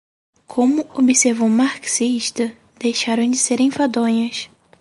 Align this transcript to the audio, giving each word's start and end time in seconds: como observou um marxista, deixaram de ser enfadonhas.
como 0.47 0.89
observou 0.97 1.45
um 1.45 1.55
marxista, 1.55 2.51
deixaram 2.79 3.29
de 3.29 3.37
ser 3.37 3.59
enfadonhas. 3.61 4.49